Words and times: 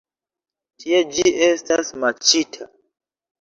Tie 0.83 1.01
ĝi 1.17 1.33
estas 1.49 1.93
maĉita. 2.05 2.69